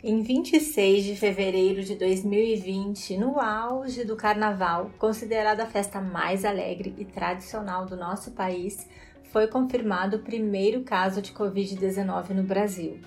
Em 0.00 0.22
26 0.22 1.02
de 1.06 1.16
fevereiro 1.16 1.82
de 1.82 1.96
2020, 1.96 3.16
no 3.16 3.40
auge 3.40 4.04
do 4.04 4.14
carnaval, 4.14 4.92
considerada 4.96 5.64
a 5.64 5.66
festa 5.66 6.00
mais 6.00 6.44
alegre 6.44 6.94
e 6.96 7.04
tradicional 7.04 7.84
do 7.84 7.96
nosso 7.96 8.30
país, 8.30 8.88
foi 9.32 9.48
confirmado 9.48 10.18
o 10.18 10.22
primeiro 10.22 10.84
caso 10.84 11.20
de 11.20 11.32
Covid-19 11.32 12.28
no 12.28 12.44
Brasil. 12.44 13.00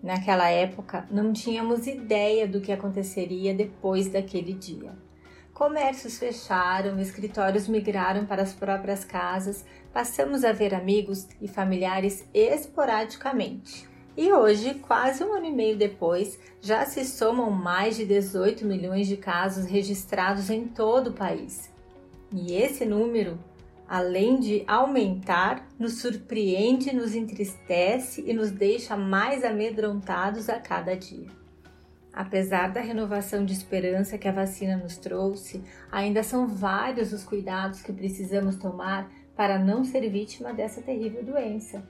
Naquela 0.00 0.48
época, 0.48 1.04
não 1.10 1.32
tínhamos 1.32 1.88
ideia 1.88 2.46
do 2.46 2.60
que 2.60 2.70
aconteceria 2.70 3.52
depois 3.52 4.06
daquele 4.06 4.52
dia. 4.52 4.92
Comércios 5.52 6.16
fecharam, 6.16 7.00
escritórios 7.00 7.66
migraram 7.66 8.24
para 8.24 8.42
as 8.42 8.52
próprias 8.52 9.04
casas, 9.04 9.64
passamos 9.92 10.44
a 10.44 10.52
ver 10.52 10.76
amigos 10.76 11.26
e 11.40 11.48
familiares 11.48 12.24
esporadicamente. 12.32 13.89
E 14.20 14.30
hoje, 14.34 14.74
quase 14.74 15.24
um 15.24 15.32
ano 15.32 15.46
e 15.46 15.50
meio 15.50 15.78
depois, 15.78 16.38
já 16.60 16.84
se 16.84 17.06
somam 17.06 17.50
mais 17.50 17.96
de 17.96 18.04
18 18.04 18.66
milhões 18.66 19.08
de 19.08 19.16
casos 19.16 19.64
registrados 19.64 20.50
em 20.50 20.66
todo 20.68 21.06
o 21.06 21.14
país. 21.14 21.70
E 22.30 22.52
esse 22.52 22.84
número, 22.84 23.38
além 23.88 24.38
de 24.38 24.62
aumentar, 24.66 25.66
nos 25.78 26.02
surpreende, 26.02 26.94
nos 26.94 27.14
entristece 27.14 28.22
e 28.26 28.34
nos 28.34 28.50
deixa 28.50 28.94
mais 28.94 29.42
amedrontados 29.42 30.50
a 30.50 30.60
cada 30.60 30.94
dia. 30.94 31.28
Apesar 32.12 32.70
da 32.70 32.82
renovação 32.82 33.42
de 33.42 33.54
esperança 33.54 34.18
que 34.18 34.28
a 34.28 34.32
vacina 34.32 34.76
nos 34.76 34.98
trouxe, 34.98 35.64
ainda 35.90 36.22
são 36.22 36.46
vários 36.46 37.14
os 37.14 37.24
cuidados 37.24 37.80
que 37.80 37.90
precisamos 37.90 38.56
tomar 38.56 39.10
para 39.34 39.58
não 39.58 39.82
ser 39.82 40.06
vítima 40.10 40.52
dessa 40.52 40.82
terrível 40.82 41.24
doença 41.24 41.82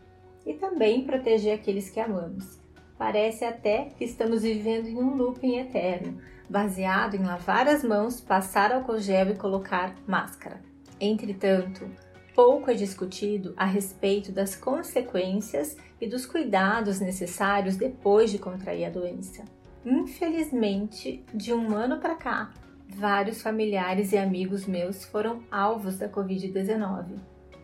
e 0.50 0.54
também 0.54 1.04
proteger 1.04 1.54
aqueles 1.54 1.88
que 1.88 2.00
amamos. 2.00 2.58
Parece 2.98 3.44
até 3.44 3.84
que 3.96 4.04
estamos 4.04 4.42
vivendo 4.42 4.88
em 4.88 4.96
um 4.96 5.14
looping 5.14 5.58
eterno, 5.58 6.20
baseado 6.48 7.14
em 7.14 7.22
lavar 7.22 7.68
as 7.68 7.84
mãos, 7.84 8.20
passar 8.20 8.72
álcool 8.72 8.98
gel 8.98 9.30
e 9.30 9.36
colocar 9.36 9.94
máscara. 10.08 10.60
Entretanto, 11.00 11.88
pouco 12.34 12.68
é 12.68 12.74
discutido 12.74 13.54
a 13.56 13.64
respeito 13.64 14.32
das 14.32 14.56
consequências 14.56 15.76
e 16.00 16.08
dos 16.08 16.26
cuidados 16.26 17.00
necessários 17.00 17.76
depois 17.76 18.30
de 18.30 18.38
contrair 18.38 18.86
a 18.86 18.90
doença. 18.90 19.44
Infelizmente, 19.86 21.24
de 21.32 21.54
um 21.54 21.74
ano 21.76 21.98
para 21.98 22.16
cá, 22.16 22.52
vários 22.88 23.40
familiares 23.40 24.12
e 24.12 24.18
amigos 24.18 24.66
meus 24.66 25.04
foram 25.04 25.44
alvos 25.48 25.96
da 25.96 26.08
Covid-19. 26.08 27.20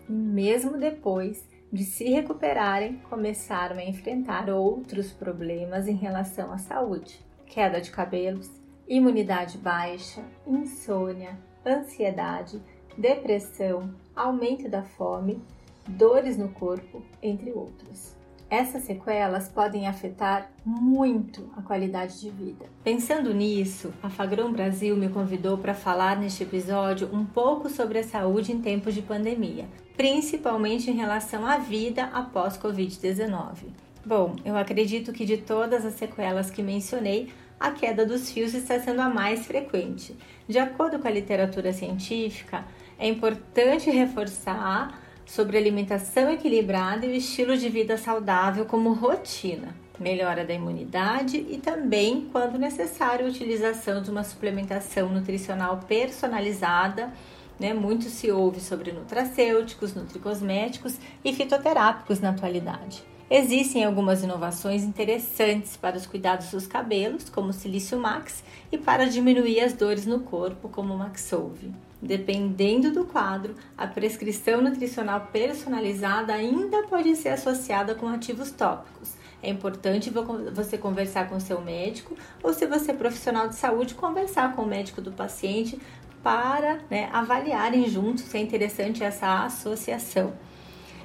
E 0.08 0.12
mesmo 0.12 0.78
depois, 0.78 1.44
de 1.72 1.84
se 1.84 2.04
recuperarem, 2.04 2.98
começaram 3.08 3.76
a 3.76 3.84
enfrentar 3.84 4.48
outros 4.48 5.12
problemas 5.12 5.88
em 5.88 5.94
relação 5.94 6.52
à 6.52 6.58
saúde: 6.58 7.20
queda 7.46 7.80
de 7.80 7.90
cabelos, 7.90 8.50
imunidade 8.88 9.58
baixa, 9.58 10.22
insônia, 10.46 11.38
ansiedade, 11.66 12.62
depressão, 12.96 13.94
aumento 14.14 14.68
da 14.68 14.82
fome, 14.82 15.42
dores 15.86 16.36
no 16.36 16.48
corpo, 16.50 17.02
entre 17.22 17.52
outros. 17.52 18.16
Essas 18.48 18.84
sequelas 18.84 19.48
podem 19.48 19.88
afetar 19.88 20.50
muito 20.64 21.50
a 21.56 21.62
qualidade 21.62 22.20
de 22.20 22.30
vida. 22.30 22.66
Pensando 22.84 23.34
nisso, 23.34 23.92
a 24.00 24.08
Fagron 24.08 24.52
Brasil 24.52 24.96
me 24.96 25.08
convidou 25.08 25.58
para 25.58 25.74
falar 25.74 26.16
neste 26.16 26.44
episódio 26.44 27.10
um 27.12 27.24
pouco 27.24 27.68
sobre 27.68 27.98
a 27.98 28.04
saúde 28.04 28.52
em 28.52 28.62
tempos 28.62 28.94
de 28.94 29.02
pandemia, 29.02 29.66
principalmente 29.96 30.88
em 30.88 30.94
relação 30.94 31.44
à 31.44 31.58
vida 31.58 32.04
após 32.12 32.56
Covid-19. 32.56 33.64
Bom, 34.04 34.36
eu 34.44 34.56
acredito 34.56 35.12
que 35.12 35.24
de 35.24 35.38
todas 35.38 35.84
as 35.84 35.94
sequelas 35.94 36.48
que 36.48 36.62
mencionei, 36.62 37.28
a 37.58 37.72
queda 37.72 38.06
dos 38.06 38.30
fios 38.30 38.54
está 38.54 38.78
sendo 38.78 39.00
a 39.00 39.08
mais 39.08 39.44
frequente. 39.44 40.14
De 40.46 40.60
acordo 40.60 41.00
com 41.00 41.08
a 41.08 41.10
literatura 41.10 41.72
científica, 41.72 42.64
é 42.96 43.08
importante 43.08 43.90
reforçar 43.90 45.02
sobre 45.26 45.58
alimentação 45.58 46.30
equilibrada 46.30 47.04
e 47.04 47.10
o 47.10 47.14
estilo 47.14 47.56
de 47.56 47.68
vida 47.68 47.98
saudável 47.98 48.64
como 48.64 48.92
rotina, 48.92 49.74
melhora 49.98 50.44
da 50.44 50.54
imunidade 50.54 51.44
e 51.50 51.58
também, 51.58 52.28
quando 52.30 52.58
necessário, 52.58 53.26
a 53.26 53.28
utilização 53.28 54.00
de 54.00 54.10
uma 54.10 54.22
suplementação 54.22 55.08
nutricional 55.08 55.80
personalizada. 55.88 57.12
Né? 57.58 57.74
Muito 57.74 58.04
se 58.04 58.30
ouve 58.30 58.60
sobre 58.60 58.92
nutracêuticos, 58.92 59.94
nutricosméticos 59.94 60.96
e 61.24 61.32
fitoterápicos 61.32 62.20
na 62.20 62.30
atualidade. 62.30 63.02
Existem 63.28 63.84
algumas 63.84 64.22
inovações 64.22 64.84
interessantes 64.84 65.76
para 65.76 65.96
os 65.96 66.06
cuidados 66.06 66.50
dos 66.52 66.66
cabelos, 66.66 67.28
como 67.28 67.48
o 67.48 67.52
Silício 67.52 67.98
Max, 67.98 68.44
e 68.70 68.78
para 68.78 69.06
diminuir 69.06 69.60
as 69.60 69.72
dores 69.72 70.06
no 70.06 70.20
corpo, 70.20 70.68
como 70.68 70.94
o 70.94 70.98
Maxolve. 70.98 71.72
Dependendo 72.06 72.92
do 72.92 73.04
quadro, 73.04 73.56
a 73.76 73.84
prescrição 73.84 74.62
nutricional 74.62 75.28
personalizada 75.32 76.32
ainda 76.32 76.84
pode 76.84 77.16
ser 77.16 77.30
associada 77.30 77.96
com 77.96 78.06
ativos 78.06 78.52
tópicos. 78.52 79.14
É 79.42 79.50
importante 79.50 80.08
você 80.54 80.78
conversar 80.78 81.28
com 81.28 81.40
seu 81.40 81.60
médico 81.60 82.16
ou, 82.44 82.54
se 82.54 82.64
você 82.64 82.92
é 82.92 82.94
profissional 82.94 83.48
de 83.48 83.56
saúde, 83.56 83.94
conversar 83.94 84.54
com 84.54 84.62
o 84.62 84.66
médico 84.66 85.02
do 85.02 85.10
paciente 85.10 85.80
para 86.22 86.78
né, 86.88 87.10
avaliarem 87.12 87.88
juntos 87.88 88.22
se 88.22 88.38
é 88.38 88.40
interessante 88.40 89.02
essa 89.02 89.44
associação. 89.44 90.32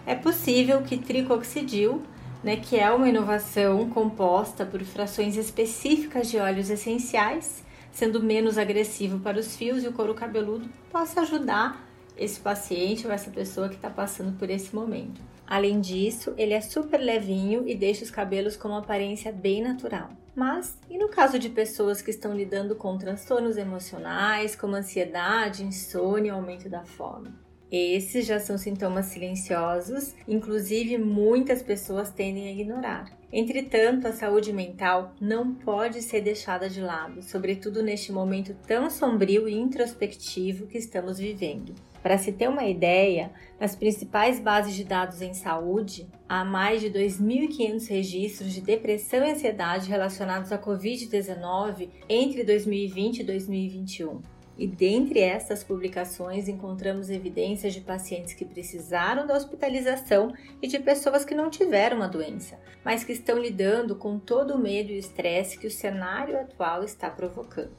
É 0.06 0.14
possível 0.14 0.84
que 0.84 0.98
tricoxidil, 0.98 2.04
né, 2.44 2.58
que 2.58 2.78
é 2.78 2.92
uma 2.92 3.10
inovação 3.10 3.90
composta 3.90 4.68
por 4.68 4.84
frações 4.84 5.36
específicas 5.36 6.30
de 6.30 6.38
óleos 6.38 6.70
essenciais, 6.70 7.64
sendo 7.92 8.22
menos 8.22 8.58
agressivo 8.58 9.20
para 9.20 9.40
os 9.40 9.56
fios 9.56 9.84
e 9.84 9.88
o 9.88 9.94
couro 9.94 10.14
cabeludo, 10.14 10.70
possa 10.92 11.22
ajudar 11.22 11.88
esse 12.18 12.40
paciente 12.40 13.08
ou 13.08 13.14
essa 13.14 13.32
pessoa 13.32 13.70
que 13.70 13.76
está 13.76 13.90
passando 13.90 14.38
por 14.38 14.50
esse 14.50 14.74
momento. 14.76 15.22
Além 15.48 15.82
disso, 15.82 16.34
ele 16.38 16.54
é 16.54 16.62
super 16.62 17.00
levinho 17.00 17.68
e 17.68 17.76
deixa 17.76 18.04
os 18.04 18.12
cabelos 18.12 18.56
com 18.56 18.70
uma 18.70 18.80
aparência 18.80 19.32
bem 19.32 19.62
natural. 19.62 20.10
Mas 20.34 20.78
e 20.90 20.98
no 20.98 21.10
caso 21.10 21.38
de 21.38 21.50
pessoas 21.50 22.02
que 22.02 22.10
estão 22.10 22.34
lidando 22.34 22.76
com 22.76 22.98
transtornos 22.98 23.58
emocionais, 23.58 24.56
como 24.56 24.76
ansiedade, 24.76 25.64
insônia 25.64 26.34
aumento 26.34 26.70
da 26.70 26.86
fome? 26.86 27.41
Esses 27.72 28.26
já 28.26 28.38
são 28.38 28.58
sintomas 28.58 29.06
silenciosos, 29.06 30.14
inclusive 30.28 30.98
muitas 30.98 31.62
pessoas 31.62 32.12
tendem 32.12 32.50
a 32.50 32.52
ignorar. 32.52 33.22
Entretanto, 33.32 34.10
a 34.10 34.12
saúde 34.12 34.52
mental 34.52 35.14
não 35.22 35.56
pode 35.56 36.02
ser 36.02 36.20
deixada 36.20 36.70
de 36.70 36.82
lado, 36.82 37.24
sobretudo 37.24 37.82
neste 37.82 38.12
momento 38.12 38.54
tão 38.68 38.90
sombrio 38.90 39.48
e 39.48 39.54
introspectivo 39.54 40.68
que 40.68 40.78
estamos 40.78 41.18
vivendo. 41.18 41.74
Para 42.04 42.18
se 42.18 42.34
ter 42.34 42.50
uma 42.50 42.66
ideia, 42.66 43.32
nas 43.58 43.74
principais 43.74 44.38
bases 44.38 44.76
de 44.76 44.84
dados 44.84 45.22
em 45.22 45.34
saúde, 45.34 46.10
há 46.28 46.44
mais 46.44 46.82
de 46.82 46.90
2.500 46.90 47.88
registros 47.88 48.54
de 48.54 48.60
depressão 48.60 49.26
e 49.26 49.32
ansiedade 49.32 49.88
relacionados 49.88 50.52
à 50.52 50.58
Covid-19 50.58 51.88
entre 52.10 52.44
2020 52.44 53.20
e 53.20 53.24
2021. 53.24 54.41
E 54.62 54.68
dentre 54.68 55.20
essas 55.20 55.64
publicações 55.64 56.48
encontramos 56.48 57.10
evidências 57.10 57.74
de 57.74 57.82
pacientes 57.82 58.36
que 58.36 58.46
precisaram 58.46 59.26
da 59.26 59.36
hospitalização 59.36 60.36
e 60.62 60.68
de 60.68 60.78
pessoas 60.78 61.26
que 61.26 61.34
não 61.34 61.50
tiveram 61.50 62.04
a 62.04 62.08
doença, 62.08 62.60
mas 62.86 63.04
que 63.04 63.12
estão 63.12 63.40
lidando 63.40 63.96
com 63.96 64.20
todo 64.20 64.54
o 64.54 64.60
medo 64.60 64.92
e 64.92 65.00
estresse 65.00 65.58
que 65.58 65.66
o 65.66 65.72
cenário 65.72 66.40
atual 66.40 66.84
está 66.84 67.10
provocando. 67.10 67.72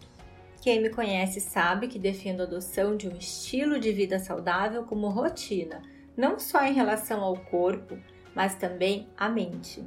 Quem 0.61 0.82
me 0.82 0.90
conhece 0.90 1.40
sabe 1.40 1.87
que 1.87 2.00
defendo 2.00 2.40
a 2.40 2.46
adoção 2.46 2.96
de 2.96 3.08
um 3.08 3.17
estilo 3.17 3.79
de 3.79 3.93
vida 3.93 4.19
saudável 4.19 4.82
como 4.82 5.08
rotina, 5.08 5.82
não 6.17 6.37
só 6.37 6.64
em 6.64 6.73
relação 6.73 7.23
ao 7.23 7.37
corpo, 7.37 7.96
mas 8.34 8.56
também 8.56 9.06
à 9.17 9.29
mente. 9.29 9.84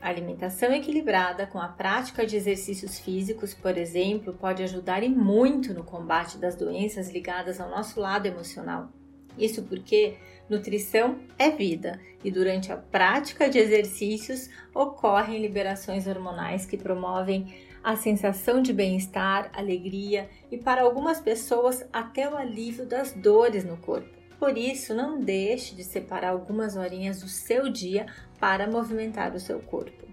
Alimentação 0.00 0.72
equilibrada 0.72 1.46
com 1.46 1.58
a 1.58 1.68
prática 1.68 2.24
de 2.24 2.36
exercícios 2.36 3.00
físicos, 3.00 3.52
por 3.52 3.76
exemplo, 3.76 4.32
pode 4.32 4.62
ajudar 4.62 5.02
e 5.02 5.08
muito 5.08 5.74
no 5.74 5.82
combate 5.82 6.38
das 6.38 6.54
doenças 6.54 7.10
ligadas 7.10 7.60
ao 7.60 7.68
nosso 7.68 8.00
lado 8.00 8.26
emocional. 8.26 8.88
Isso 9.36 9.62
porque 9.64 10.16
nutrição 10.48 11.18
é 11.36 11.50
vida 11.50 12.00
e 12.22 12.30
durante 12.30 12.72
a 12.72 12.76
prática 12.76 13.48
de 13.48 13.58
exercícios 13.58 14.48
ocorrem 14.74 15.42
liberações 15.42 16.06
hormonais 16.06 16.64
que 16.64 16.76
promovem 16.76 17.52
a 17.82 17.96
sensação 17.96 18.60
de 18.60 18.72
bem-estar, 18.72 19.50
alegria 19.52 20.28
e, 20.50 20.58
para 20.58 20.82
algumas 20.82 21.20
pessoas, 21.20 21.88
até 21.92 22.28
o 22.28 22.36
alívio 22.36 22.86
das 22.86 23.12
dores 23.12 23.64
no 23.64 23.76
corpo. 23.76 24.18
Por 24.38 24.56
isso, 24.56 24.94
não 24.94 25.20
deixe 25.20 25.74
de 25.74 25.82
separar 25.82 26.30
algumas 26.30 26.76
horinhas 26.76 27.20
do 27.20 27.28
seu 27.28 27.68
dia 27.68 28.06
para 28.38 28.70
movimentar 28.70 29.34
o 29.34 29.40
seu 29.40 29.60
corpo. 29.60 30.06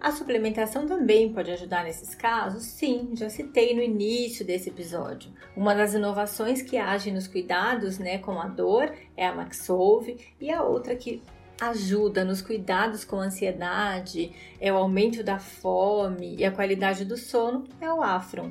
A 0.00 0.12
suplementação 0.12 0.86
também 0.86 1.32
pode 1.32 1.50
ajudar 1.50 1.82
nesses 1.82 2.14
casos? 2.14 2.64
Sim, 2.64 3.12
já 3.14 3.30
citei 3.30 3.74
no 3.74 3.82
início 3.82 4.44
desse 4.44 4.68
episódio. 4.68 5.32
Uma 5.56 5.74
das 5.74 5.94
inovações 5.94 6.60
que 6.60 6.76
age 6.76 7.10
nos 7.10 7.26
cuidados 7.26 7.98
né, 7.98 8.18
com 8.18 8.38
a 8.38 8.46
dor 8.46 8.92
é 9.16 9.26
a 9.26 9.34
Maxolve 9.34 10.18
e 10.38 10.50
a 10.50 10.62
outra 10.62 10.94
que 10.94 11.22
ajuda 11.60 12.24
nos 12.24 12.42
cuidados 12.42 13.04
com 13.04 13.16
a 13.16 13.24
ansiedade, 13.24 14.32
é 14.60 14.72
o 14.72 14.76
aumento 14.76 15.22
da 15.22 15.38
fome 15.38 16.36
e 16.36 16.44
a 16.44 16.52
qualidade 16.52 17.04
do 17.04 17.16
sono 17.16 17.64
é 17.80 17.90
o 17.90 18.02
Afron. 18.02 18.50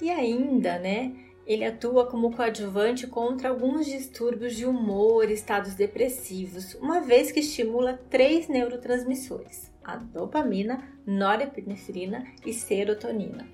E 0.00 0.10
ainda, 0.10 0.78
né, 0.78 1.12
ele 1.46 1.64
atua 1.64 2.06
como 2.06 2.34
coadjuvante 2.34 3.06
contra 3.06 3.48
alguns 3.48 3.86
distúrbios 3.86 4.54
de 4.54 4.64
humor 4.64 5.30
estados 5.30 5.74
depressivos, 5.74 6.74
uma 6.74 7.00
vez 7.00 7.32
que 7.32 7.40
estimula 7.40 8.00
três 8.10 8.48
neurotransmissores: 8.48 9.70
a 9.82 9.96
dopamina, 9.96 10.82
norepinefrina 11.06 12.24
e 12.46 12.52
serotonina. 12.52 13.46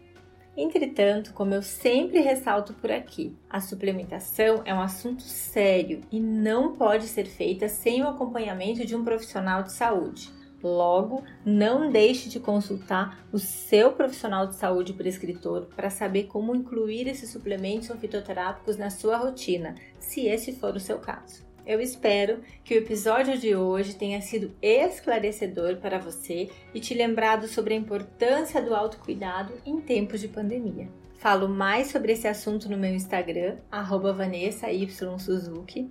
Entretanto, 0.56 1.32
como 1.35 1.55
eu 1.55 1.62
sempre 1.62 2.19
ressalto 2.19 2.75
por 2.75 2.90
aqui, 2.90 3.37
a 3.49 3.61
suplementação 3.61 4.62
é 4.64 4.75
um 4.75 4.81
assunto 4.81 5.23
sério 5.23 6.00
e 6.11 6.19
não 6.19 6.75
pode 6.75 7.06
ser 7.06 7.26
feita 7.26 7.69
sem 7.69 8.02
o 8.02 8.08
acompanhamento 8.08 8.85
de 8.85 8.96
um 8.96 9.05
profissional 9.05 9.62
de 9.62 9.73
saúde. 9.73 10.37
Logo, 10.62 11.22
não 11.44 11.90
deixe 11.90 12.28
de 12.28 12.38
consultar 12.40 13.25
o 13.32 13.38
seu 13.38 13.93
profissional 13.93 14.46
de 14.46 14.56
saúde 14.56 14.93
prescritor 14.93 15.69
para 15.76 15.88
saber 15.88 16.25
como 16.25 16.55
incluir 16.55 17.06
esses 17.06 17.31
suplementos 17.31 17.88
ou 17.90 17.96
fitoterápicos 17.96 18.76
na 18.76 18.90
sua 18.90 19.16
rotina, 19.16 19.76
se 19.99 20.26
esse 20.26 20.52
for 20.52 20.75
o 20.75 20.81
seu 20.81 20.99
caso. 20.99 21.46
Eu 21.64 21.81
espero 21.81 22.40
que 22.64 22.75
o 22.75 22.78
episódio 22.78 23.38
de 23.38 23.55
hoje 23.55 23.94
tenha 23.94 24.20
sido 24.22 24.50
esclarecedor 24.62 25.76
para 25.76 25.99
você 25.99 26.49
e 26.75 26.81
te 26.81 26.94
lembrado 26.94 27.46
sobre 27.46 27.75
a 27.75 27.76
importância 27.76 28.62
do 28.62 28.75
autocuidado 28.75 29.52
em 29.66 29.78
tempos 29.78 30.20
de 30.20 30.28
pandemia. 30.28 30.88
Falo 31.19 31.49
mais 31.49 31.88
sobre 31.88 32.12
esse 32.12 32.26
assunto 32.26 32.70
no 32.70 32.78
meu 32.78 32.94
Instagram, 32.94 33.58
@vanessa_y_suzuki 33.70 35.90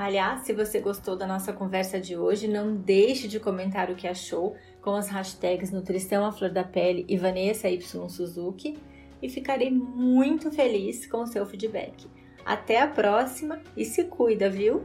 Aliás, 0.00 0.42
se 0.42 0.52
você 0.52 0.78
gostou 0.78 1.16
da 1.16 1.26
nossa 1.26 1.52
conversa 1.52 2.00
de 2.00 2.16
hoje, 2.16 2.46
não 2.46 2.72
deixe 2.72 3.26
de 3.26 3.40
comentar 3.40 3.90
o 3.90 3.96
que 3.96 4.06
achou 4.06 4.54
com 4.80 4.94
as 4.94 5.08
hashtags 5.08 5.72
Nutrição 5.72 6.24
à 6.24 6.30
Flor 6.30 6.52
da 6.52 6.62
Pele 6.62 7.04
e 7.08 7.16
Vanessa 7.16 7.68
Y 7.68 8.08
Suzuki 8.08 8.78
e 9.20 9.28
ficarei 9.28 9.72
muito 9.72 10.52
feliz 10.52 11.04
com 11.04 11.22
o 11.22 11.26
seu 11.26 11.44
feedback. 11.44 12.06
Até 12.46 12.80
a 12.80 12.86
próxima 12.86 13.60
e 13.76 13.84
se 13.84 14.04
cuida, 14.04 14.48
viu? 14.48 14.84